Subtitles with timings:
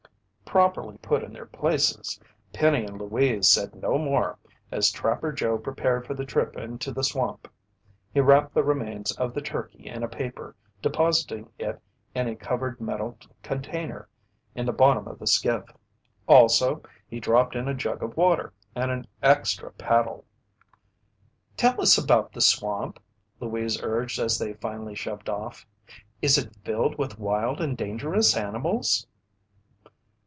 [0.43, 2.19] Properly put in their places,
[2.51, 4.37] Penny and Louise said no more
[4.69, 7.47] as Trapper Joe prepared for the trip into the swamp.
[8.13, 11.79] He wrapped the remains of the turkey in a paper, depositing it
[12.13, 14.09] in a covered metal container
[14.53, 15.63] in the bottom of the skiff.
[16.27, 20.25] Also, he dropped in a jug of water and an extra paddle.
[21.55, 22.99] "Tell us about the swamp,"
[23.39, 25.65] Louise urged as they finally shoved off.
[26.21, 29.07] "Is it filled with wild and dangerous animals?"